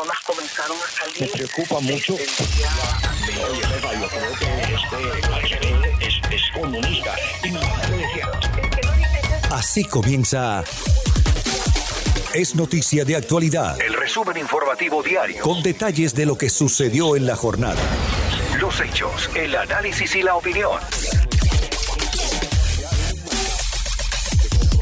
[0.00, 1.20] personas comenzaron a salir.
[1.20, 2.16] Me preocupa mucho.
[2.16, 2.70] El día
[3.02, 3.50] anterior.
[3.50, 7.14] Oye, Eva, yo creo que este es, es comunista.
[7.44, 8.30] Y mi madre decía,
[9.50, 10.62] Así comienza
[12.32, 15.42] Es Noticia de Actualidad, El resumen informativo diario.
[15.42, 17.80] con detalles de lo que sucedió en la jornada.
[18.58, 20.78] Los hechos, el análisis y la opinión.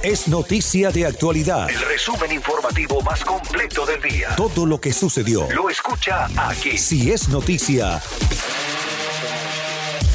[0.03, 4.29] Es Noticia de Actualidad, El resumen informativo más completo del día.
[4.37, 5.48] todo lo que sucedió.
[5.51, 6.79] Lo escucha aquí.
[6.79, 8.01] Si es noticia,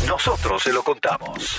[0.07, 1.57] Nosotros se lo contamos.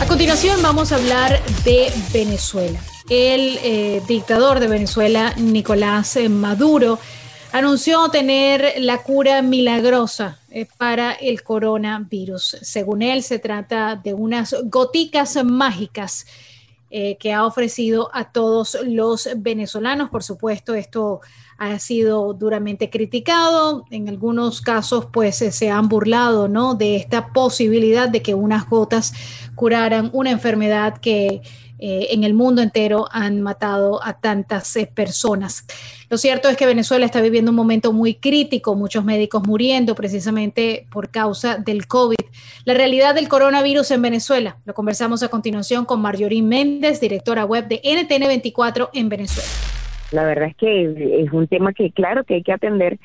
[0.00, 2.78] A continuación vamos a hablar de Venezuela.
[3.08, 6.98] El eh, dictador de Venezuela, Nicolás eh, Maduro,
[7.52, 12.58] anunció tener la cura milagrosa eh, para el coronavirus.
[12.62, 16.26] Según él, se trata de unas goticas mágicas
[16.90, 20.08] eh, que ha ofrecido a todos los venezolanos.
[20.10, 21.20] Por supuesto, esto
[21.58, 23.84] ha sido duramente criticado.
[23.90, 26.74] En algunos casos, pues eh, se han burlado, ¿no?
[26.74, 29.12] De esta posibilidad de que unas gotas
[29.54, 31.42] curaran una enfermedad que
[31.78, 35.66] eh, en el mundo entero han matado a tantas eh, personas.
[36.08, 40.86] Lo cierto es que Venezuela está viviendo un momento muy crítico, muchos médicos muriendo precisamente
[40.90, 42.16] por causa del COVID.
[42.64, 44.56] La realidad del coronavirus en Venezuela.
[44.64, 49.48] Lo conversamos a continuación con Marjorie Méndez, directora web de NTN24 en Venezuela.
[50.12, 52.98] La verdad es que es un tema que claro que hay que atender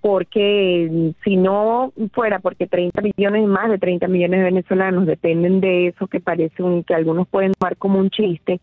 [0.00, 5.88] porque si no fuera porque 30 millones, más de 30 millones de venezolanos dependen de
[5.88, 8.60] eso que parece un, que algunos pueden tomar como un chiste,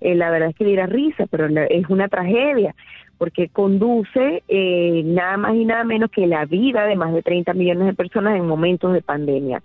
[0.00, 2.74] eh, la verdad es que diera risa, pero la- es una tragedia
[3.18, 7.54] porque conduce eh, nada más y nada menos que la vida de más de 30
[7.54, 9.62] millones de personas en momentos de pandemia.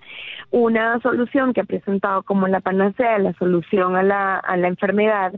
[0.51, 5.33] Una solución que ha presentado como la panacea, la solución a la, a la enfermedad,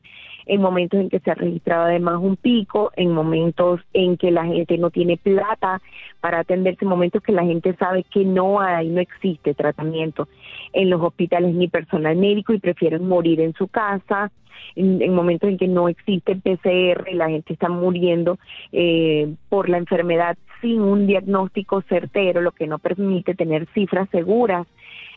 [0.46, 4.46] en momentos en que se ha registrado además un pico, en momentos en que la
[4.46, 5.82] gente no tiene plata
[6.22, 10.28] para atenderse, en momentos que la gente sabe que no hay, no existe tratamiento.
[10.74, 14.32] En los hospitales ni personal médico y prefieren morir en su casa,
[14.76, 18.38] en, en momentos en que no existe PCR y la gente está muriendo
[18.72, 24.66] eh, por la enfermedad sin un diagnóstico certero, lo que no permite tener cifras seguras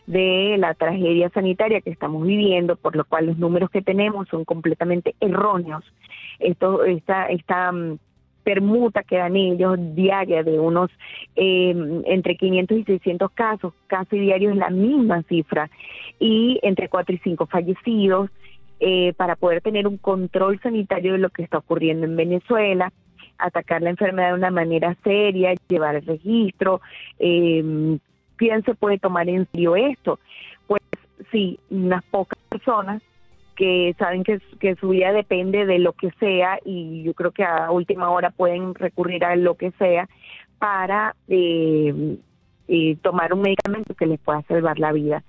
[0.07, 4.45] de la tragedia sanitaria que estamos viviendo, por lo cual los números que tenemos son
[4.45, 5.83] completamente erróneos.
[6.39, 7.99] Esto, esta, esta mm,
[8.43, 10.89] permuta que dan ellos diaria de unos
[11.35, 11.75] eh,
[12.05, 15.69] entre 500 y 600 casos, casi diarios es la misma cifra,
[16.19, 18.29] y entre 4 y 5 fallecidos,
[18.79, 22.93] eh, para poder tener un control sanitario de lo que está ocurriendo en Venezuela,
[23.37, 26.79] atacar la enfermedad de una manera seria, llevar el registro,
[27.19, 27.97] eh,
[28.37, 30.19] quién se puede tomar en serio esto.
[30.67, 30.81] Pues
[31.31, 33.01] sí, unas pocas personas
[33.55, 37.43] que saben que, que su vida depende de lo que sea y yo creo que
[37.43, 40.07] a última hora pueden recurrir a lo que sea
[40.59, 42.17] para eh,
[42.67, 45.23] eh, tomar un medicamento que les pueda salvar la vida.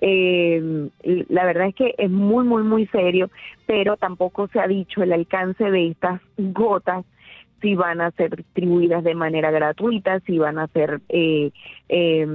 [0.00, 0.88] Eh,
[1.28, 3.30] la verdad es que es muy, muy, muy serio,
[3.66, 7.04] pero tampoco se ha dicho el alcance de estas gotas
[7.62, 11.50] si van a ser distribuidas de manera gratuita, si van a ser, eh,
[11.88, 12.26] eh,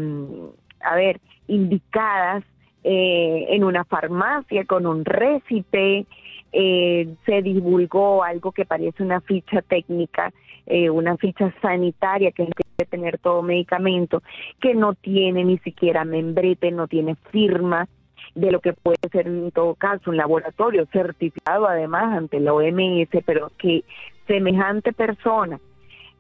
[0.79, 2.43] a ver, indicadas
[2.83, 6.05] eh, en una farmacia con un récipe.
[6.53, 10.31] Eh, se divulgó algo que parece una ficha técnica,
[10.65, 14.23] eh, una ficha sanitaria que debe tener todo medicamento,
[14.61, 17.89] que no tiene ni siquiera membrete, no tiene firma
[18.37, 23.09] de lo que puede ser en todo caso un laboratorio certificado además ante la OMS,
[23.25, 23.83] pero que
[24.27, 25.59] semejante persona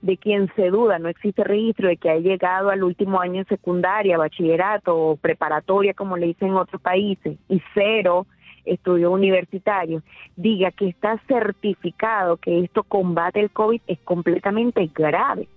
[0.01, 3.45] de quien se duda, no existe registro de que haya llegado al último año de
[3.49, 8.27] secundaria, bachillerato o preparatoria, como le dicen en otros países, y cero
[8.65, 10.03] estudios universitarios,
[10.35, 15.47] diga que está certificado que esto combate el COVID es completamente grave.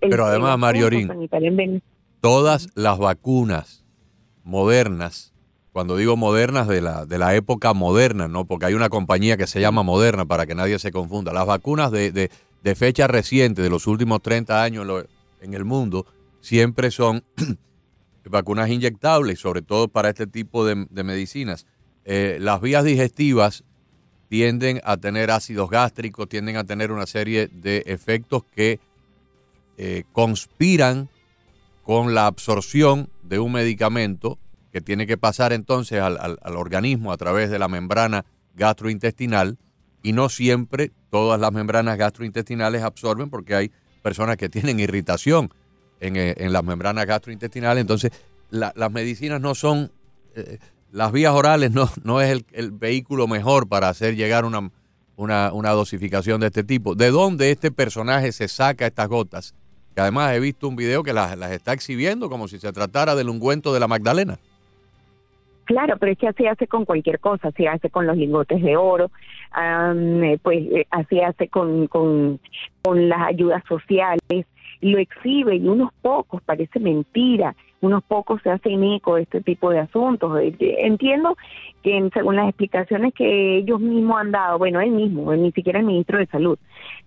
[0.00, 1.82] El- Pero además, Mariorín, en
[2.20, 3.84] todas las vacunas
[4.44, 5.33] modernas,
[5.74, 8.44] cuando digo modernas de la, de la época moderna, ¿no?
[8.44, 11.32] Porque hay una compañía que se llama Moderna para que nadie se confunda.
[11.32, 12.30] Las vacunas de, de,
[12.62, 14.86] de fecha reciente, de los últimos 30 años
[15.40, 16.06] en, el mundo,
[16.40, 17.24] siempre son
[18.24, 21.66] vacunas inyectables, sobre todo para este tipo de, de medicinas.
[22.04, 23.64] Eh, las vías digestivas
[24.28, 28.78] tienden a tener ácidos gástricos, tienden a tener una serie de efectos que
[29.76, 31.08] eh, conspiran
[31.82, 34.38] con la absorción de un medicamento
[34.74, 38.24] que tiene que pasar entonces al, al- organismo a través de la membrana
[38.56, 39.56] gastrointestinal
[40.02, 43.70] y no siempre todas las membranas gastrointestinales absorben porque hay
[44.02, 45.50] personas que tienen irritación
[46.00, 47.82] en, eh, en las membranas gastrointestinales.
[47.82, 48.10] Entonces,
[48.50, 49.92] la- las medicinas no son,
[50.34, 50.58] eh,
[50.90, 54.72] las vías orales no, no es el, el vehículo mejor para hacer llegar una,
[55.14, 56.96] una, una dosificación de este tipo.
[56.96, 59.54] ¿De dónde este personaje se saca estas gotas?
[59.94, 63.14] Que además he visto un video que las, las está exhibiendo como si se tratara
[63.14, 64.40] del ungüento de la Magdalena.
[65.64, 68.76] Claro, pero es que así hace con cualquier cosa, así hace con los lingotes de
[68.76, 69.10] oro,
[69.56, 72.38] eh, pues eh, así hace con, con,
[72.82, 74.46] con las ayudas sociales,
[74.80, 79.70] lo exhibe y unos pocos, parece mentira, unos pocos se hacen eco de este tipo
[79.70, 80.38] de asuntos.
[80.40, 81.36] Eh, Entiendo
[81.82, 85.86] que según las explicaciones que ellos mismos han dado, bueno, él mismo, ni siquiera el
[85.86, 86.58] ministro de Salud,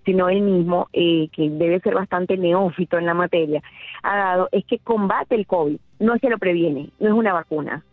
[0.06, 3.62] sino él mismo, eh, que debe ser bastante neófito en la materia,
[4.04, 7.34] ha dado, es que combate el COVID, no es que lo previene, no es una
[7.34, 7.84] vacuna.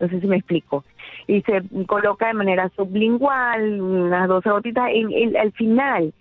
[0.00, 0.84] No sé si me explico.
[1.26, 6.12] Y se coloca de manera sublingual, unas 12 gotitas, en- al final,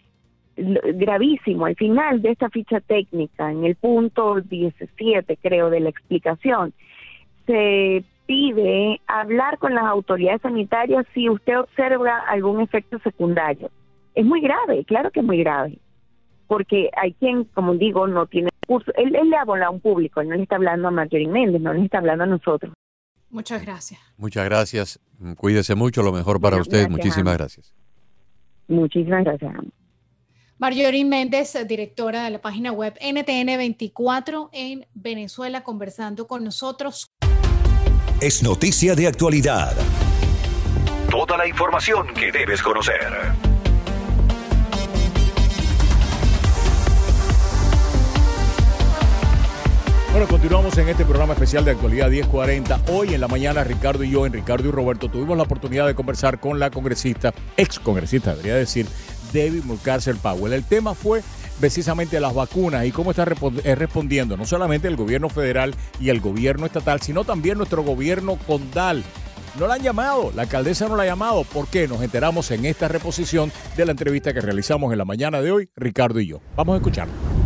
[0.57, 6.73] gravísimo, al final de esta ficha técnica, en el punto 17, creo, de la explicación,
[7.45, 13.71] se pide hablar con las autoridades sanitarias si usted observa algún efecto secundario.
[14.13, 15.79] Es muy grave, claro que es muy grave,
[16.47, 18.91] porque hay quien, como digo, no tiene curso.
[18.95, 21.73] Él, él le habla a un público, no le está hablando a Marjorie Méndez, no
[21.73, 22.73] le está hablando a nosotros.
[23.29, 23.99] Muchas gracias.
[24.17, 24.99] Muchas gracias.
[25.37, 26.77] Cuídese mucho, lo mejor para Bueno, usted.
[26.79, 27.73] gracias, Muchísimas gracias.
[28.67, 29.53] Muchísimas gracias.
[30.57, 37.07] Marjorie Méndez, directora de la página web NTN24 en Venezuela, conversando con nosotros.
[38.21, 39.73] Es noticia de actualidad.
[41.09, 42.99] Toda la información que debes conocer.
[50.11, 52.81] Bueno, continuamos en este programa especial de actualidad 1040.
[52.91, 55.93] Hoy en la mañana Ricardo y yo, en Ricardo y Roberto, tuvimos la oportunidad de
[55.93, 58.87] conversar con la congresista, ex congresista, debería decir,
[59.31, 60.53] David Murcaster Powell.
[60.53, 61.21] El tema fue
[61.59, 63.23] precisamente las vacunas y cómo está
[63.63, 68.37] eh, respondiendo no solamente el gobierno federal y el gobierno estatal, sino también nuestro gobierno
[68.47, 69.03] condal.
[69.59, 71.43] No la han llamado, la alcaldesa no la ha llamado.
[71.43, 71.87] ¿Por qué?
[71.87, 75.69] Nos enteramos en esta reposición de la entrevista que realizamos en la mañana de hoy,
[75.75, 76.41] Ricardo y yo.
[76.55, 77.38] Vamos a escucharlo.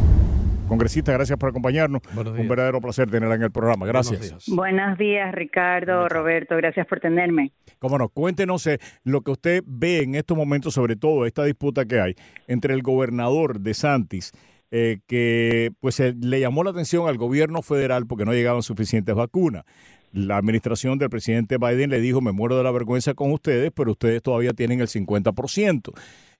[0.68, 2.02] Congresista, gracias por acompañarnos.
[2.16, 3.86] Un verdadero placer tenerla en el programa.
[3.86, 4.46] Gracias.
[4.48, 7.52] Buenos días, Ricardo, Roberto, gracias por tenerme.
[7.80, 11.86] Cómo no, cuéntenos eh, lo que usted ve en estos momentos, sobre todo esta disputa
[11.86, 12.16] que hay
[12.48, 14.32] entre el gobernador de Santis,
[14.72, 19.14] eh, que pues eh, le llamó la atención al gobierno federal porque no llegaban suficientes
[19.14, 19.66] vacunas.
[20.12, 23.92] La administración del presidente Biden le dijo, me muero de la vergüenza con ustedes, pero
[23.92, 25.92] ustedes todavía tienen el 50%.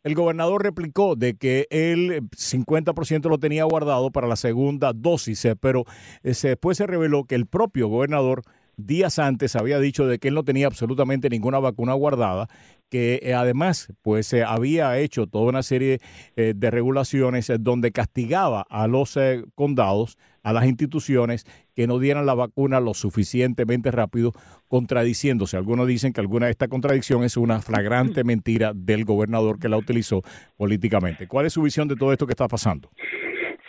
[0.04, 5.56] El gobernador replicó de que el 50% lo tenía guardado para la segunda dosis, eh,
[5.56, 5.86] pero
[6.24, 8.44] eh, después se reveló que el propio gobernador
[8.78, 12.48] días antes había dicho de que él no tenía absolutamente ninguna vacuna guardada,
[12.90, 16.00] que eh, además pues eh, había hecho toda una serie
[16.36, 22.00] eh, de regulaciones eh, donde castigaba a los eh, condados, a las instituciones que no
[22.00, 24.34] dieran la vacuna lo suficientemente rápido,
[24.68, 25.58] contradiciéndose.
[25.58, 29.78] Algunos dicen que alguna de esta contradicción es una flagrante mentira del gobernador que la
[29.78, 30.22] utilizó
[30.58, 31.28] políticamente.
[31.28, 32.90] ¿Cuál es su visión de todo esto que está pasando?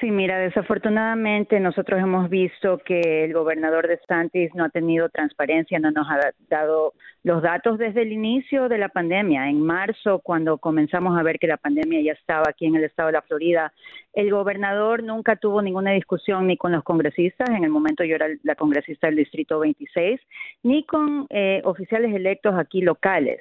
[0.04, 5.78] Sí, mira, desafortunadamente nosotros hemos visto que el gobernador de Santis no ha tenido transparencia,
[5.78, 6.92] no nos ha da- dado
[7.22, 9.48] los datos desde el inicio de la pandemia.
[9.48, 13.06] En marzo, cuando comenzamos a ver que la pandemia ya estaba aquí en el estado
[13.06, 13.72] de la Florida,
[14.12, 18.26] el gobernador nunca tuvo ninguna discusión ni con los congresistas, en el momento yo era
[18.42, 20.20] la congresista del Distrito 26,
[20.64, 23.40] ni con eh, oficiales electos aquí locales.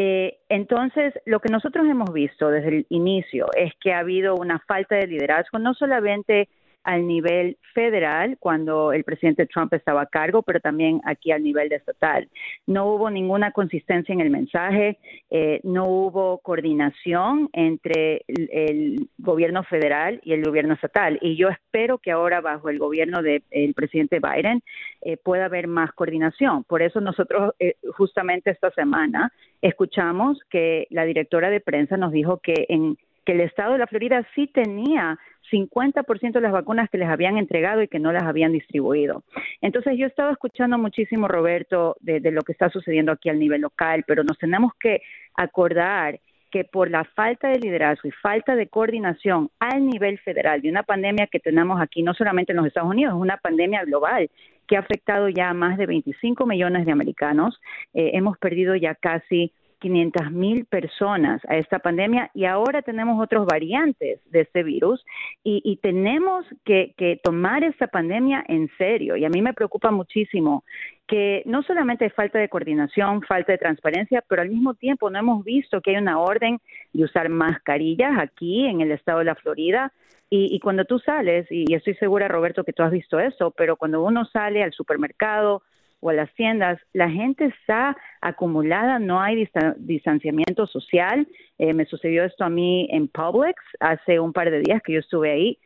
[0.00, 4.60] Eh, entonces, lo que nosotros hemos visto desde el inicio es que ha habido una
[4.60, 6.48] falta de liderazgo, no solamente
[6.84, 11.68] al nivel federal, cuando el presidente Trump estaba a cargo, pero también aquí al nivel
[11.68, 12.28] de estatal.
[12.66, 14.98] No hubo ninguna consistencia en el mensaje,
[15.30, 21.18] eh, no hubo coordinación entre el, gobierno federal y el gobierno estatal.
[21.20, 24.62] Y yo espero que ahora, bajo el gobierno del presidente Biden,
[25.02, 26.64] eh, pueda haber más coordinación.
[26.64, 32.38] Por eso nosotros, eh, justamente esta semana, escuchamos que la directora de prensa nos dijo
[32.38, 32.96] que en
[33.28, 35.18] que el estado de la Florida sí tenía
[35.52, 39.22] 50% de las vacunas que les habían entregado y que no las habían distribuido.
[39.60, 43.38] Entonces yo he estado escuchando muchísimo, Roberto, de, de lo que está sucediendo aquí al
[43.38, 45.02] nivel local, pero nos tenemos que
[45.34, 46.20] acordar
[46.50, 50.82] que por la falta de liderazgo y falta de coordinación al nivel federal de una
[50.82, 54.30] pandemia que tenemos aquí, no solamente en los Estados Unidos, es una pandemia global
[54.66, 57.60] que ha afectado ya a más de 25 millones de americanos.
[57.92, 63.46] Eh, hemos perdido ya casi 500 mil personas a esta pandemia y ahora tenemos otros
[63.46, 65.04] variantes de este virus
[65.44, 69.16] y, y tenemos que, que, tomar esta pandemia en serio.
[69.16, 70.64] Y a mí me preocupa muchísimo
[71.06, 75.18] que no solamente hay falta de coordinación, falta de transparencia, pero al mismo tiempo no
[75.18, 76.58] hemos visto que hay una orden
[76.92, 79.92] de usar mascarillas aquí en el estado de la Florida.
[80.30, 83.76] Y, y cuando tú sales, y estoy segura, Roberto, que tú has visto eso, pero
[83.76, 85.62] cuando uno sale al supermercado,
[86.00, 91.26] o a las tiendas, la gente está acumulada, no hay dista- distanciamiento social.
[91.58, 95.00] Eh, me sucedió esto a mí en Publix hace un par de días que yo
[95.00, 95.58] estuve ahí.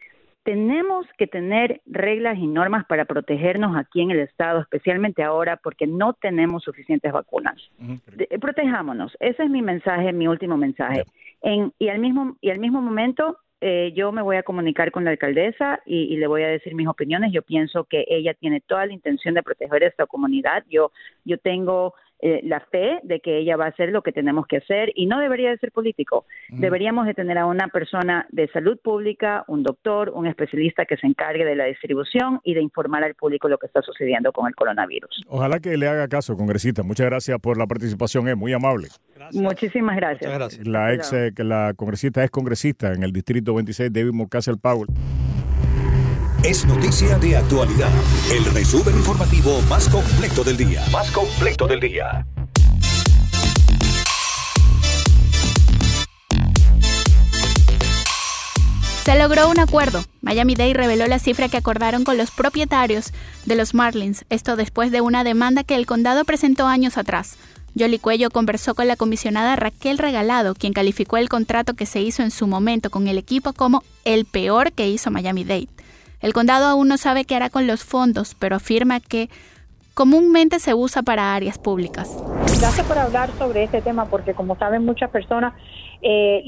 [0.44, 5.86] Tenemos que tener reglas y normas para protegernos aquí en el Estado, especialmente ahora porque
[5.86, 7.56] no tenemos suficientes vacunas.
[8.40, 9.16] Protejámonos.
[9.20, 11.04] Ese es mi mensaje, mi último mensaje.
[11.42, 15.04] En- y al mismo y al mismo momento eh, yo me voy a comunicar con
[15.04, 17.32] la alcaldesa y, y le voy a decir mis opiniones.
[17.32, 20.64] Yo pienso que ella tiene toda la intención de proteger esta comunidad.
[20.68, 20.90] Yo
[21.24, 24.58] yo tengo eh, la fe de que ella va a hacer lo que tenemos que
[24.58, 26.24] hacer y no debería de ser político.
[26.50, 31.08] Deberíamos de tener a una persona de salud pública, un doctor, un especialista que se
[31.08, 34.54] encargue de la distribución y de informar al público lo que está sucediendo con el
[34.54, 35.22] coronavirus.
[35.26, 36.84] Ojalá que le haga caso, congresista.
[36.84, 38.86] Muchas gracias por la participación, es muy amable.
[39.32, 40.64] Muchísimas gracias.
[40.64, 44.86] La ex, eh, que la congresista es congresista en el distrito 26, David Murcazel Powell.
[46.44, 47.88] Es noticia de actualidad.
[48.32, 50.84] El resumen informativo más completo del día.
[50.90, 52.26] Más completo del día.
[59.04, 60.02] Se logró un acuerdo.
[60.22, 63.12] Miami-Dade reveló la cifra que acordaron con los propietarios
[63.46, 67.36] de los Marlins, esto después de una demanda que el condado presentó años atrás.
[67.74, 72.24] Yoli Cuello conversó con la comisionada Raquel Regalado, quien calificó el contrato que se hizo
[72.24, 75.68] en su momento con el equipo como el peor que hizo Miami-Dade.
[76.22, 79.28] El condado aún no sabe qué hará con los fondos, pero afirma que
[79.94, 82.22] comúnmente se usa para áreas públicas.
[82.60, 85.52] Gracias por hablar sobre este tema porque como saben muchas personas,
[86.00, 86.42] eh,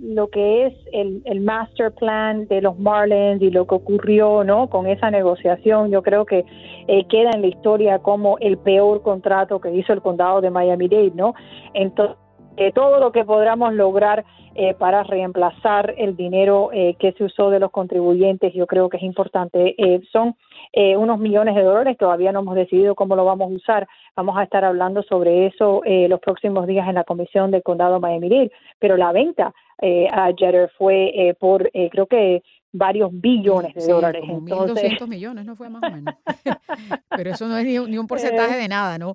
[0.00, 4.68] lo que es el, el master plan de los Marlins y lo que ocurrió no
[4.68, 6.44] con esa negociación, yo creo que
[6.88, 11.12] eh, queda en la historia como el peor contrato que hizo el condado de Miami-Dade,
[11.14, 11.34] ¿no?
[11.74, 12.16] Entonces,
[12.56, 14.24] eh, todo lo que podamos lograr
[14.62, 18.98] eh, para reemplazar el dinero eh, que se usó de los contribuyentes, yo creo que
[18.98, 19.74] es importante.
[19.78, 20.36] Eh, son
[20.72, 23.88] eh, unos millones de dólares, todavía no hemos decidido cómo lo vamos a usar.
[24.16, 28.00] Vamos a estar hablando sobre eso eh, los próximos días en la comisión del condado
[28.00, 29.52] Miami-Dade, pero la venta
[29.82, 34.20] eh, a Jeter fue eh, por, eh, creo que varios billones de Sí, dólares.
[34.20, 36.14] como Entonces, 1.200 millones, ¿no fue más o menos?
[37.16, 39.14] Pero eso no es ni, un- ni un porcentaje de nada, ¿no?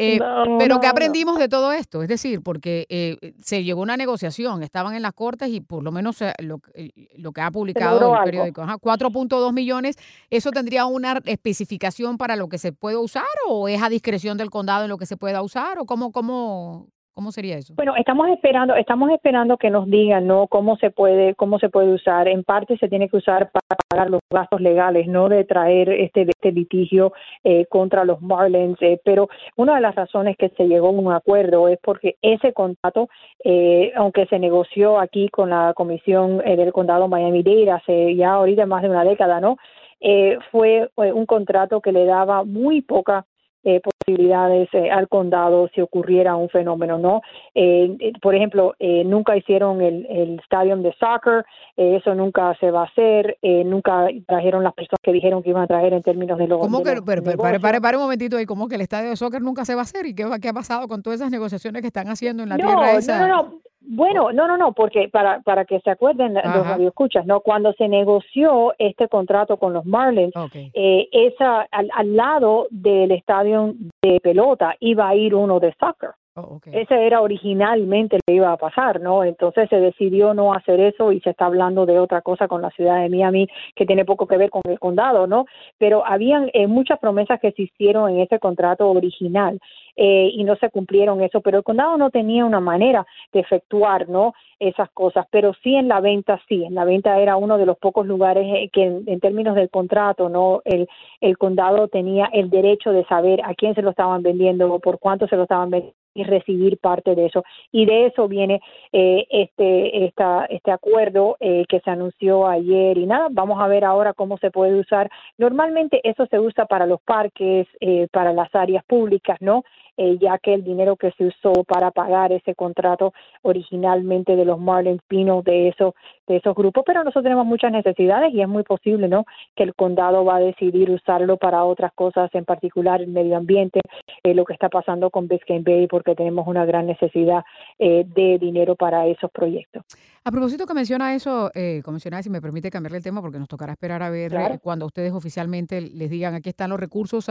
[0.00, 0.92] Eh, No, pero no, ¿qué no.
[0.92, 2.04] aprendimos de todo esto?
[2.04, 5.82] Es decir, porque eh, se llegó a una negociación, estaban en las cortes y por
[5.82, 9.96] lo menos eh, lo, eh, lo que ha publicado el periódico, ajá, 4.2 millones,
[10.30, 14.50] ¿eso tendría una especificación para lo que se puede usar o es a discreción del
[14.50, 16.86] condado en lo que se pueda usar o cómo, cómo,
[17.18, 17.74] cómo sería eso?
[17.74, 20.46] Bueno, estamos esperando, estamos esperando que nos digan, ¿no?
[20.46, 22.28] Cómo se puede, cómo se puede usar.
[22.28, 26.22] En parte se tiene que usar para pagar los gastos legales, no de traer este,
[26.22, 28.80] este litigio eh, contra los Marlins.
[28.82, 32.52] eh, pero una de las razones que se llegó a un acuerdo es porque ese
[32.52, 33.08] contrato,
[33.42, 38.64] eh, aunque se negoció aquí con la comisión eh, del condado Miami-Dade hace ya ahorita
[38.66, 39.56] más de una década, ¿no?
[40.00, 43.26] Eh, fue un contrato que le daba muy poca
[43.68, 47.20] eh, posibilidades eh, al condado si ocurriera un fenómeno, ¿no?
[47.54, 51.44] Eh, eh, por ejemplo, eh, nunca hicieron el, el stadium de soccer,
[51.76, 55.64] eso nunca se va a hacer, eh, nunca trajeron las personas que dijeron que iban
[55.64, 56.60] a traer en términos de los.
[56.60, 58.80] ¿Cómo de que, los pero, pero, pare, pare, pare un momentito ahí, ¿cómo que el
[58.80, 60.06] estadio de soccer nunca se va a hacer?
[60.06, 62.66] ¿Y qué, qué ha pasado con todas esas negociaciones que están haciendo en la no,
[62.66, 63.28] tierra no, esa?
[63.28, 63.60] no, no.
[63.80, 67.40] Bueno, no, no, no, porque para, para que se acuerden los radioescuchas, ¿no?
[67.40, 70.34] Cuando se negoció este contrato con los Marlins,
[70.74, 76.10] eh, esa, al, al lado del estadio de pelota iba a ir uno de soccer.
[76.40, 79.24] Oh, Ese era originalmente lo que iba a pasar, ¿no?
[79.24, 82.70] Entonces se decidió no hacer eso y se está hablando de otra cosa con la
[82.70, 85.46] ciudad de Miami que tiene poco que ver con el condado, ¿no?
[85.78, 89.58] Pero habían eh, muchas promesas que se hicieron en ese contrato original
[89.96, 94.08] eh, y no se cumplieron eso, pero el condado no tenía una manera de efectuar,
[94.08, 94.34] ¿no?
[94.60, 97.78] Esas cosas, pero sí en la venta, sí, en la venta era uno de los
[97.78, 100.62] pocos lugares eh, que en, términos del contrato, ¿no?
[100.64, 105.00] El condado tenía el derecho de saber a quién se lo estaban vendiendo o por
[105.00, 107.44] cuánto se lo estaban vendiendo y recibir parte de eso.
[107.70, 108.60] Y de eso viene
[108.92, 113.84] eh, este, esta, este acuerdo eh, que se anunció ayer y nada, vamos a ver
[113.84, 115.10] ahora cómo se puede usar.
[115.38, 119.62] Normalmente eso se usa para los parques, eh, para las áreas públicas, ¿no?
[120.00, 124.60] Eh, ya que el dinero que se usó para pagar ese contrato originalmente de los
[124.60, 125.96] Marlins vino de eso
[126.28, 129.24] de esos grupos, pero nosotros tenemos muchas necesidades y es muy posible, ¿no?
[129.56, 133.80] Que el condado va a decidir usarlo para otras cosas, en particular el medio ambiente,
[134.22, 137.44] eh, lo que está pasando con Biscayne Bay, porque tenemos una gran necesidad
[137.78, 139.82] eh, de dinero para esos proyectos.
[140.24, 143.48] A propósito que menciona eso, eh, comisionada, si me permite cambiarle el tema, porque nos
[143.48, 144.58] tocará esperar a ver Claro.
[144.60, 147.26] cuando ustedes oficialmente les digan aquí están los recursos,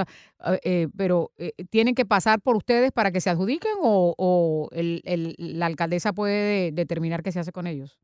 [0.64, 5.02] eh, pero eh, ¿tienen que pasar por ustedes para que se adjudiquen o, o el-
[5.06, 8.00] el- la alcaldesa puede determinar qué se hace con ellos?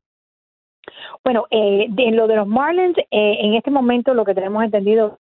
[1.22, 5.18] Bueno, eh, de lo de los Marlins, eh, en este momento lo que tenemos entendido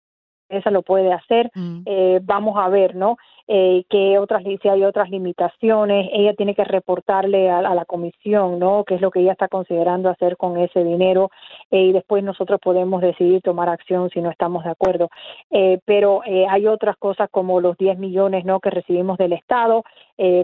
[0.50, 1.50] alcaldesa lo puede hacer.
[1.86, 3.16] Eh, vamos a ver, ¿no?
[3.52, 8.84] Eh, que otras si hay otras limitaciones, ella tiene que reportarle a, la comisión, ¿no?
[8.84, 11.32] Qué es lo que ella está considerando hacer con ese dinero
[11.72, 15.10] eh, y después nosotros podemos decidir tomar acción si no estamos de acuerdo.
[15.50, 18.60] Eh, pero hay otras cosas como los 10 millones, ¿no?
[18.60, 19.82] Que recibimos del Estado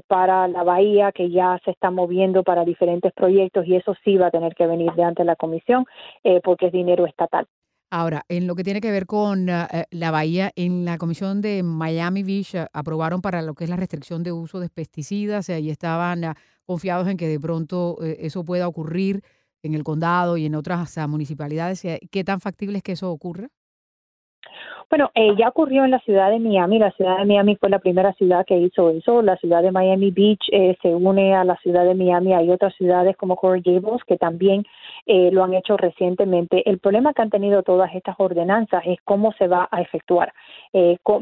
[0.09, 4.29] para la bahía que ya se está moviendo para diferentes proyectos y eso sí va
[4.29, 5.85] a tener que venir de ante la comisión
[6.43, 7.47] porque es dinero estatal.
[7.91, 11.41] Ahora, en lo que tiene que ver con ah, eh, la bahía, en la comisión
[11.41, 15.49] de Miami Beach ah, aprobaron para lo que es la restricción de uso de pesticidas
[15.49, 19.23] y estaban ah, confiados en que de pronto eh, eso pueda ocurrir
[19.63, 21.85] en el condado y en otras municipalidades.
[21.85, 23.49] Eh, ¿Qué tan factible es que eso ocurra?
[24.89, 26.79] Bueno, eh, ya ocurrió en la ciudad de Miami.
[26.79, 29.21] La ciudad de Miami fue la primera ciudad que hizo eso.
[29.21, 32.35] La ciudad de Miami Beach eh, se une a la ciudad de Miami.
[32.35, 34.65] Hay otras ciudades como Coral Gables que también
[35.07, 36.69] eh, lo han hecho recientemente.
[36.69, 40.33] El problema que han tenido todas estas ordenanzas es cómo se va a efectuar.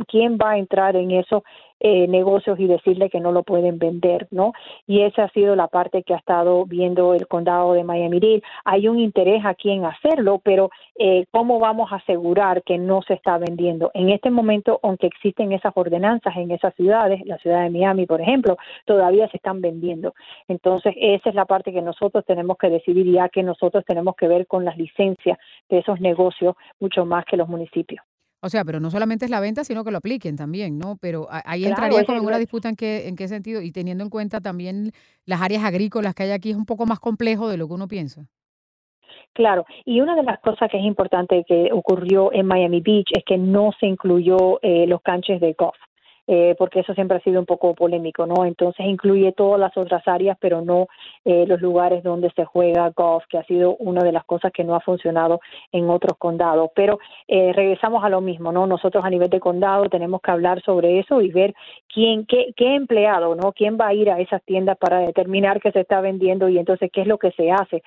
[0.08, 1.44] ¿Quién va a entrar en eso?
[1.86, 4.52] Eh, negocios y decirle que no lo pueden vender, ¿no?
[4.86, 8.42] Y esa ha sido la parte que ha estado viendo el condado de Miami-Dade.
[8.64, 13.12] Hay un interés aquí en hacerlo, pero eh, ¿cómo vamos a asegurar que no se
[13.12, 13.90] está vendiendo?
[13.92, 18.22] En este momento, aunque existen esas ordenanzas en esas ciudades, la ciudad de Miami, por
[18.22, 20.14] ejemplo, todavía se están vendiendo.
[20.48, 24.28] Entonces, esa es la parte que nosotros tenemos que decidir, ya que nosotros tenemos que
[24.28, 25.38] ver con las licencias
[25.68, 28.04] de esos negocios mucho más que los municipios.
[28.44, 30.98] O sea, pero no solamente es la venta, sino que lo apliquen también, ¿no?
[31.00, 34.10] Pero ahí entraría como en una disputa en qué, en qué sentido, y teniendo en
[34.10, 34.90] cuenta también
[35.24, 37.88] las áreas agrícolas que hay aquí, es un poco más complejo de lo que uno
[37.88, 38.26] piensa.
[39.32, 43.24] Claro, y una de las cosas que es importante que ocurrió en Miami Beach es
[43.24, 45.76] que no se incluyó eh, los canches de golf.
[46.26, 48.46] Eh, porque eso siempre ha sido un poco polémico, ¿no?
[48.46, 50.88] Entonces incluye todas las otras áreas, pero no
[51.24, 54.64] eh, los lugares donde se juega golf, que ha sido una de las cosas que
[54.64, 55.40] no ha funcionado
[55.70, 56.70] en otros condados.
[56.74, 58.66] Pero eh, regresamos a lo mismo, ¿no?
[58.66, 61.54] Nosotros a nivel de condado tenemos que hablar sobre eso y ver
[61.92, 63.52] quién, qué, qué empleado, ¿no?
[63.52, 66.90] ¿Quién va a ir a esas tiendas para determinar que se está vendiendo y entonces
[66.90, 67.82] qué es lo que se hace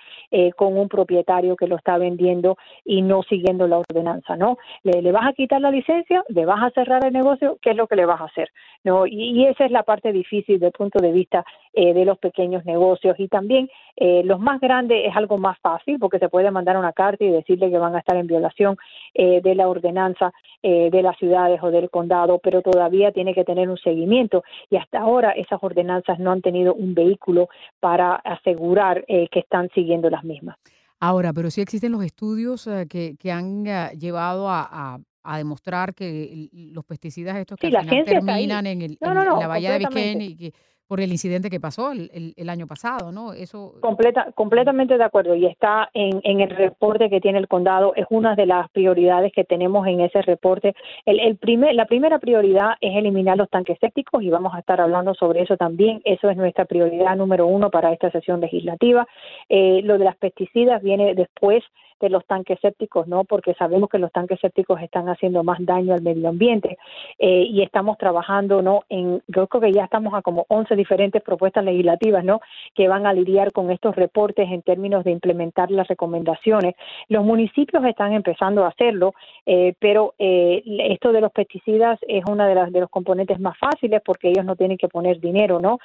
[0.55, 4.57] con un propietario que lo está vendiendo y no siguiendo la ordenanza, ¿no?
[4.83, 6.23] ¿Le, ¿Le vas a quitar la licencia?
[6.29, 7.57] ¿Le vas a cerrar el negocio?
[7.61, 8.49] ¿Qué es lo que le vas a hacer.
[8.83, 9.05] ¿no?
[9.05, 13.15] Y, esa es la parte difícil desde punto de vista eh, de los pequeños negocios.
[13.19, 16.93] Y también eh, los más grandes es algo más fácil porque se puede mandar una
[16.93, 18.77] carta y decirle que van a estar en violación
[19.13, 20.31] eh, de la ordenanza
[20.63, 24.43] de las ciudades o del condado, pero todavía tiene que tener un seguimiento.
[24.69, 27.47] Y hasta ahora esas ordenanzas no han tenido un vehículo
[27.79, 30.57] para asegurar que están siguiendo las mismas.
[30.99, 33.63] Ahora, pero sí existen los estudios que, que, han
[33.97, 34.99] llevado a
[35.35, 37.69] demostrar que los pesticidas estos que
[38.05, 40.53] terminan en, el, la bahía de Biscayne y que
[40.87, 43.33] por el incidente que pasó el, el, año pasado, ¿no?
[43.33, 47.93] Eso Completa, completamente de acuerdo y está en, en, el reporte que tiene el condado
[47.95, 50.73] es una de las prioridades que tenemos en ese reporte.
[51.05, 54.79] El, el primer, la primera prioridad es eliminar los tanques sépticos y vamos a estar
[54.79, 56.01] hablando sobre eso también.
[56.05, 59.05] Eso es nuestra prioridad número uno para esta sesión legislativa.
[59.49, 61.63] Eh, lo de las pesticidas viene después
[61.99, 63.23] de los tanques sépticos, ¿no?
[63.23, 66.77] Porque sabemos que los tanques sépticos están haciendo más daño al medio ambiente
[67.19, 68.83] eh, y estamos trabajando, ¿no?
[68.89, 72.39] En, yo creo que ya estamos a como 11 diferentes propuestas legislativas, ¿no?
[72.75, 76.75] Que van a lidiar con estos reportes en términos de implementar las recomendaciones.
[77.07, 79.13] Los municipios están empezando a hacerlo,
[79.45, 83.57] eh, pero eh, esto de los pesticidas es uno de, las, de los componentes más
[83.57, 85.79] fáciles porque ellos no tienen que poner dinero, ¿no?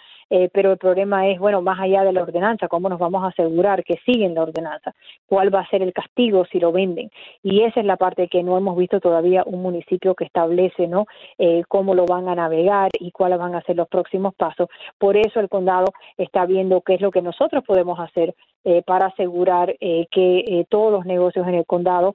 [0.54, 3.84] pero el problema es, bueno, más allá de la ordenanza, ¿cómo nos vamos a asegurar
[3.84, 4.94] que siguen la ordenanza?
[5.26, 7.10] ¿Cuál va a ser el castigo si lo venden.
[7.42, 11.06] Y esa es la parte que no hemos visto todavía un municipio que establece, ¿no?
[11.38, 14.68] Eh, cómo lo van a navegar y cuáles van a ser los próximos pasos.
[14.98, 15.86] Por eso el condado
[16.16, 18.34] está viendo qué es lo que nosotros podemos hacer
[18.64, 22.14] eh, para asegurar eh, que todos los negocios en el condado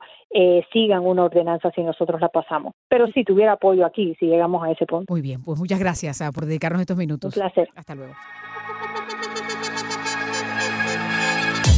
[0.73, 2.73] sigan una ordenanza si nosotros la pasamos.
[2.89, 5.11] Pero si tuviera apoyo aquí, si llegamos a ese punto.
[5.13, 7.35] Muy bien, pues muchas gracias ah, por dedicarnos estos minutos.
[7.35, 7.69] Un placer.
[7.75, 8.13] Hasta luego.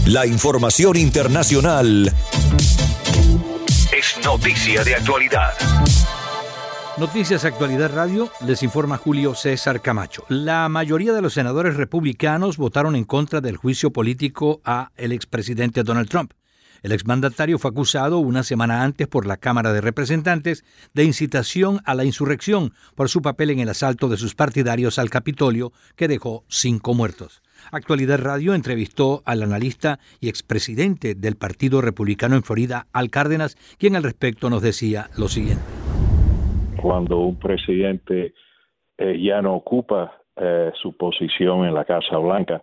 [0.09, 2.11] La información internacional
[3.95, 5.53] es noticia de actualidad.
[6.97, 10.23] Noticias Actualidad Radio les informa Julio César Camacho.
[10.27, 15.83] La mayoría de los senadores republicanos votaron en contra del juicio político a el expresidente
[15.83, 16.31] Donald Trump.
[16.83, 20.63] El exmandatario fue acusado una semana antes por la Cámara de Representantes
[20.93, 25.09] de incitación a la insurrección por su papel en el asalto de sus partidarios al
[25.09, 27.41] Capitolio que dejó cinco muertos.
[27.71, 33.95] Actualidad Radio entrevistó al analista y expresidente del Partido Republicano en Florida, Al Cárdenas, quien
[33.95, 35.63] al respecto nos decía lo siguiente.
[36.81, 38.33] Cuando un presidente
[38.97, 42.61] eh, ya no ocupa eh, su posición en la Casa Blanca,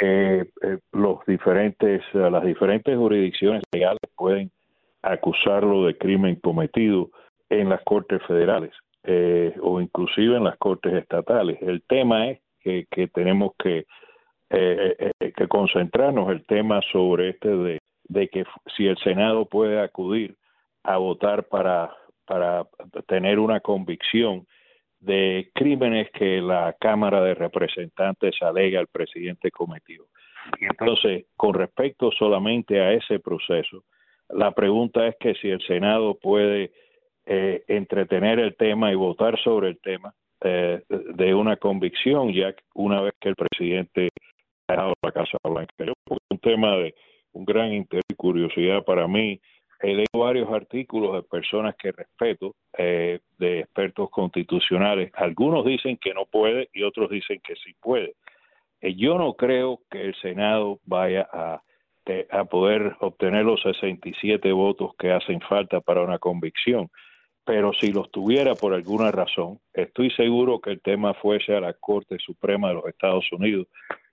[0.00, 0.44] eh,
[0.92, 4.50] los diferentes, las diferentes jurisdicciones legales pueden
[5.02, 7.10] acusarlo de crimen cometido
[7.50, 8.72] en las cortes federales
[9.04, 11.58] eh, o inclusive en las cortes estatales.
[11.60, 13.86] El tema es que, que tenemos que,
[14.50, 18.44] eh, eh, que concentrarnos el tema sobre este de, de que
[18.76, 20.36] si el Senado puede acudir
[20.84, 21.94] a votar para,
[22.26, 22.66] para
[23.06, 24.46] tener una convicción
[25.02, 30.04] de crímenes que la Cámara de Representantes alega el presidente cometió.
[30.60, 33.84] Y entonces, con respecto solamente a ese proceso,
[34.28, 36.72] la pregunta es que si el Senado puede
[37.26, 43.00] eh, entretener el tema y votar sobre el tema eh, de una convicción, ya una
[43.00, 44.10] vez que el presidente
[44.68, 45.72] ha dejado la Casa Blanca.
[45.78, 45.92] Es
[46.30, 46.94] un tema de
[47.32, 49.40] un gran interés y curiosidad para mí.
[49.82, 55.10] He leído varios artículos de personas que respeto, eh, de expertos constitucionales.
[55.14, 58.14] Algunos dicen que no puede y otros dicen que sí puede.
[58.80, 61.62] Eh, yo no creo que el Senado vaya a,
[62.50, 66.90] poder obtener los 67 votos que hacen falta para una convicción
[67.44, 71.72] pero si los tuviera por alguna razón, estoy seguro que el tema fuese a la
[71.72, 73.66] Corte Suprema de los Estados Unidos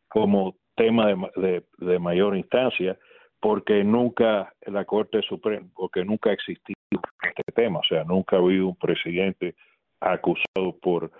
[0.07, 2.97] como tema de, mayor instancia,
[3.39, 6.79] porque nunca la Corte Suprema, porque nunca ha existido
[7.23, 9.55] este tema, o sea, nunca ha habido un presidente
[9.99, 11.11] acusado por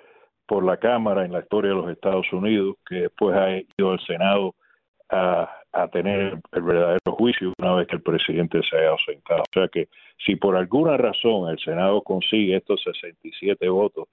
[0.49, 3.99] por la Cámara en la historia de los Estados Unidos, que después ha ido al
[3.99, 4.55] Senado
[5.11, 5.55] a,
[5.91, 9.41] tener el verdadero juicio una vez que el presidente se haya ausentado.
[9.41, 9.87] O sea que
[10.25, 14.07] si por alguna razón el Senado consigue estos 67 votos,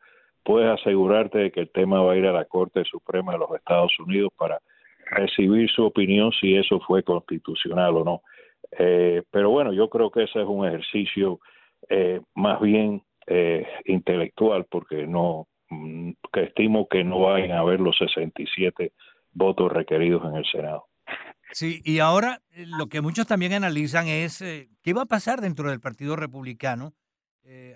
[0.44, 3.50] puedes asegurarte de que el tema va a ir a la Corte Suprema de los
[3.54, 4.60] Estados Unidos para
[5.06, 8.22] recibir su opinión si eso fue constitucional o no.
[8.78, 11.40] Eh, pero bueno, yo creo que ese es un ejercicio
[11.88, 17.80] eh, más bien eh, intelectual porque no mm, que estimo que no vayan a haber
[17.80, 18.92] los 67
[19.32, 20.86] votos requeridos en el Senado.
[21.50, 25.40] Sí, y ahora eh, lo que muchos también analizan es eh, qué va a pasar
[25.40, 26.94] dentro del Partido Republicano.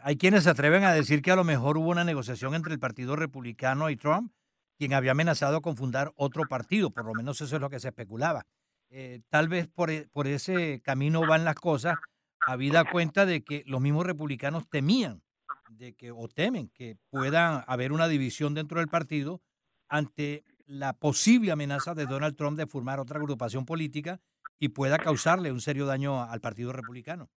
[0.03, 2.81] Hay quienes se atreven a decir que a lo mejor hubo una negociación entre el
[2.81, 4.33] Partido Republicano y Trump,
[4.81, 7.89] quien había amenazado con fundar otro partido, por lo menos eso es lo que se
[7.89, 8.47] especulaba.
[9.29, 11.99] tal vez por, e, por ese camino van las cosas,
[12.47, 15.21] habida cuenta de que los mismos republicanos temían
[15.69, 19.43] de que o temen que pueda haber una división dentro del partido
[19.87, 24.19] ante la posible amenaza de Donald Trump de formar otra agrupación política
[24.59, 27.29] y pueda causarle un serio daño al Partido Republicano.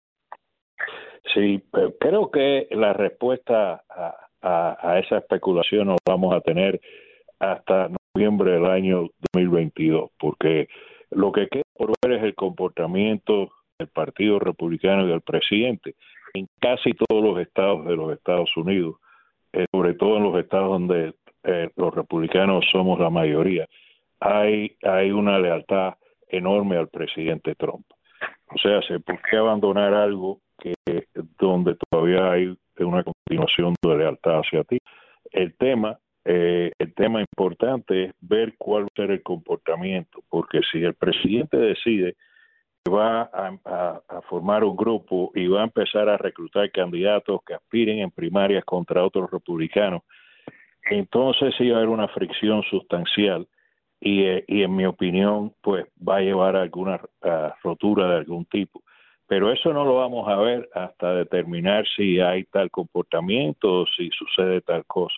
[1.35, 1.61] Sí,
[1.99, 6.81] creo que la respuesta a, esa especulación nos vamos a tener
[7.43, 10.69] hasta noviembre del año 2022, porque
[11.11, 15.97] lo que queda por ver es el comportamiento del Partido Republicano y del presidente
[16.35, 18.97] en casi todos los estados de los Estados Unidos,
[19.53, 23.67] eh, sobre todo en los estados donde eh, los republicanos somos la mayoría,
[24.21, 25.95] hay, hay una lealtad
[26.29, 27.85] enorme al presidente Trump.
[28.55, 30.75] O sea, ¿por qué abandonar algo que
[31.39, 34.79] donde todavía hay una continuación de lealtad hacia ti?
[35.33, 40.61] El tema, eh, el tema importante es ver cuál va a ser el comportamiento, porque
[40.71, 42.15] si el presidente decide
[42.85, 47.99] que va a, formar un grupo y va a empezar a reclutar candidatos que aspiren
[47.99, 50.03] en primarias contra otros republicanos,
[50.85, 53.47] entonces sí va a haber una fricción sustancial
[54.01, 57.01] y, eh, y en mi opinión pues va a llevar a alguna
[57.63, 58.83] rotura de algún tipo.
[59.29, 64.11] Pero eso no lo vamos a ver hasta determinar si hay tal comportamiento o si
[64.11, 65.17] sucede tal cosa.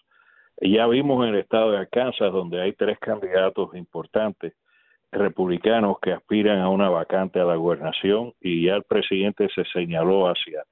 [0.61, 4.55] Ya vimos en el estado de Arkansas donde hay tres candidatos importantes
[5.11, 10.27] republicanos que aspiran a una vacante a la gobernación y ya el presidente se señaló
[10.27, 10.65] hacia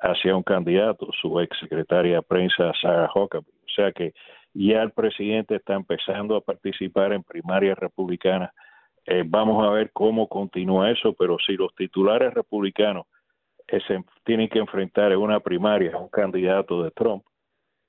[0.00, 3.50] hacia un candidato, su ex secretaria de prensa Sarah Huckabee.
[3.50, 4.14] O sea que
[4.54, 8.52] ya el presidente está empezando a participar en primarias republicanas.
[9.06, 13.06] Eh, vamos a ver cómo continúa eso, pero si los titulares republicanos
[13.66, 13.80] eh,
[14.24, 17.24] tienen que enfrentar en una primaria a un candidato de Trump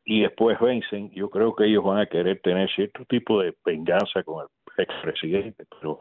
[0.10, 4.24] y después vencen, yo creo que ellos van a querer tener cierto tipo de venganza
[4.24, 6.00] con el expresidente, pero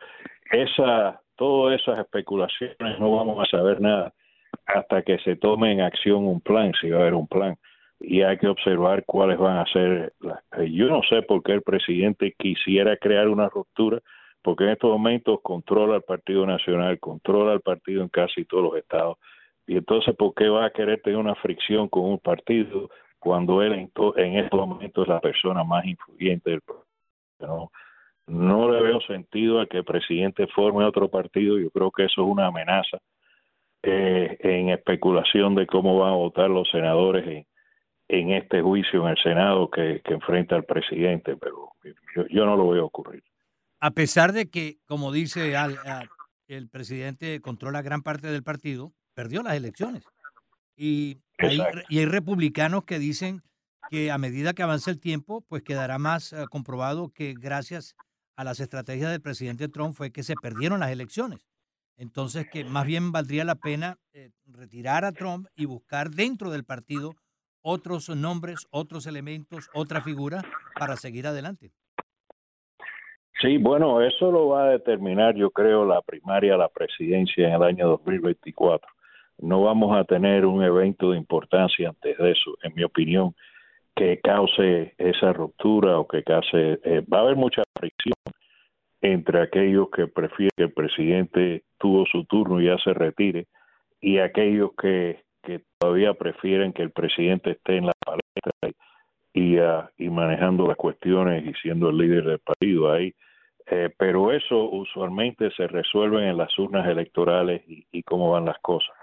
[0.51, 4.15] esa, todas esas especulaciones no vamos a saber nada
[4.65, 7.55] hasta que se tome en acción un plan, si va a haber un plan
[8.01, 10.15] y hay que observar cuáles van a ser.
[10.57, 14.01] Eh, yo no sé por qué el presidente quisiera crear una ruptura,
[14.41, 18.77] porque en estos momentos controla el Partido Nacional, controla el partido en casi todos los
[18.77, 19.19] estados.
[19.67, 23.73] Y entonces, ¿por qué va a querer tener una fricción con un partido cuando él
[23.73, 26.63] en, estos momentos es la persona más influyente del?
[27.41, 27.71] ¿no?
[28.27, 31.59] no le veo sentido a que el presidente forme otro partido.
[31.59, 32.99] Yo creo que eso es una amenaza
[33.83, 37.47] eh, en especulación de cómo van a votar los senadores en,
[38.09, 41.73] en este juicio en el Senado que, enfrenta al presidente, pero
[42.31, 43.23] yo, no lo veo ocurrir.
[43.81, 45.79] A pesar de que, como dice al,
[46.49, 50.05] el presidente controla gran parte del partido, perdió las elecciones.
[50.77, 53.43] Y Hay- y hay republicanos que dicen
[53.91, 57.95] que a medida que avance el tiempo, pues quedará más eh, comprobado que gracias
[58.37, 61.47] a las estrategias del presidente Trump fue que se perdieron las elecciones.
[61.97, 66.65] Entonces, que más bien valdría la pena eh, retirar a Trump y buscar dentro del
[66.65, 67.15] partido
[67.63, 70.43] otros nombres, otros elementos, otra figura
[70.79, 71.73] para seguir adelante.
[73.41, 77.63] Sí, bueno, eso lo va a determinar, yo creo, la primaria la presidencia en el
[77.63, 78.89] año 2024.
[79.39, 83.35] No vamos a tener un evento de importancia antes de eso, en mi opinión,
[83.95, 86.79] que cause esa ruptura o que cause.
[86.85, 88.15] eh, va a haber mucha fricción
[89.01, 93.47] entre aquellos que prefieren que el presidente tuvo su turno y ya se retire
[94.01, 95.23] y aquellos que,
[95.79, 98.53] todavía prefieren que el presidente esté en la palestra
[99.33, 103.15] y, ah, y manejando las cuestiones y siendo el líder del partido ahí.
[103.71, 108.59] Eh, pero eso usualmente se resuelve en las urnas electorales y, y cómo van las
[108.59, 108.95] cosas.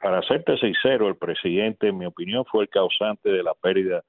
[0.00, 4.02] Para serte sincero, el presidente, en mi opinión, fue el causante de la pérdida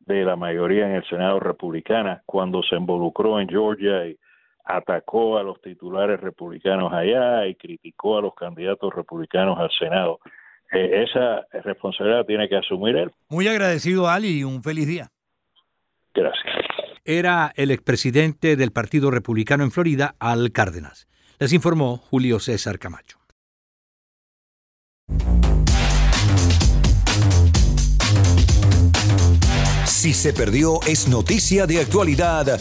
[0.00, 4.16] de la mayoría en el Senado republicana cuando se involucró en Georgia y
[4.64, 10.18] atacó a los titulares republicanos allá y criticó a los candidatos republicanos al Senado.
[10.72, 13.10] Eh, esa responsabilidad tiene que asumir él.
[13.28, 15.08] Muy agradecido, Ali, y un feliz día.
[16.12, 16.54] Gracias.
[17.04, 21.06] Era el expresidente del Partido Republicano en Florida, Al Cárdenas.
[21.38, 23.18] Les informó Julio César Camacho.
[30.06, 32.60] Si se perdió, es noticia de actualidad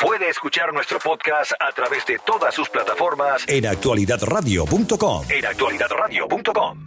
[0.00, 5.24] Puede escuchar nuestro podcast a través de todas sus plataformas en actualidadradio.com.
[5.28, 6.84] en actualidadradio.com.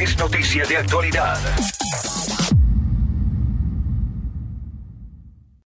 [0.00, 1.38] Es noticia de actualidad.